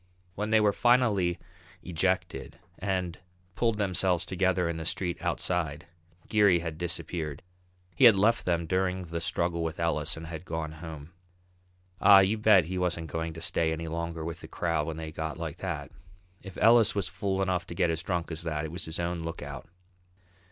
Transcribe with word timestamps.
When 0.33 0.49
they 0.49 0.59
were 0.59 0.73
finally 0.73 1.37
ejected, 1.83 2.57
and 2.79 3.19
pulled 3.53 3.77
themselves 3.77 4.25
together 4.25 4.67
in 4.67 4.77
the 4.77 4.83
street 4.87 5.21
outside, 5.21 5.85
Geary 6.27 6.57
had 6.57 6.79
disappeared. 6.79 7.43
He 7.93 8.05
had 8.05 8.15
left 8.15 8.43
them 8.47 8.65
during 8.65 9.01
the 9.01 9.21
struggle 9.21 9.63
with 9.63 9.79
Ellis 9.79 10.17
and 10.17 10.25
had 10.25 10.43
gone 10.43 10.71
home. 10.71 11.11
Ah, 11.99 12.21
you 12.21 12.39
bet 12.39 12.65
he 12.65 12.79
wasn't 12.79 13.11
going 13.11 13.33
to 13.33 13.43
stay 13.43 13.71
any 13.71 13.87
longer 13.87 14.25
with 14.25 14.39
the 14.39 14.47
crowd 14.47 14.87
when 14.87 14.97
they 14.97 15.11
got 15.11 15.37
like 15.37 15.57
that. 15.57 15.91
If 16.41 16.57
Ellis 16.57 16.95
was 16.95 17.07
fool 17.07 17.39
enough 17.39 17.67
to 17.67 17.75
get 17.75 17.91
as 17.91 18.01
drunk 18.01 18.31
as 18.31 18.41
that 18.41 18.65
it 18.65 18.71
was 18.71 18.85
his 18.85 18.99
own 18.99 19.21
lookout. 19.21 19.67